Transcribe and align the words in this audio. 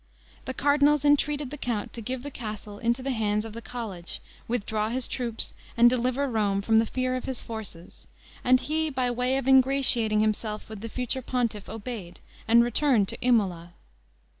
The 0.45 0.53
cardinals 0.55 1.05
entreated 1.05 1.51
the 1.51 1.59
count 1.59 1.93
to 1.93 2.01
give 2.01 2.23
the 2.23 2.31
castle 2.31 2.79
into 2.79 3.03
the 3.03 3.11
hands 3.11 3.45
of 3.45 3.53
the 3.53 3.61
college, 3.61 4.19
withdraw 4.47 4.89
his 4.89 5.07
troops, 5.07 5.53
and 5.77 5.91
deliver 5.91 6.27
Rome 6.27 6.63
from 6.63 6.79
the 6.79 6.87
fear 6.87 7.15
of 7.15 7.25
his 7.25 7.43
forces, 7.43 8.07
and 8.43 8.59
he, 8.61 8.89
by 8.89 9.11
way 9.11 9.37
of 9.37 9.47
ingratiating 9.47 10.21
himself 10.21 10.67
with 10.69 10.81
the 10.81 10.89
future 10.89 11.21
pontiff 11.21 11.69
obeyed, 11.69 12.19
and 12.47 12.63
retired 12.63 13.09
to 13.09 13.21
Imola. 13.21 13.73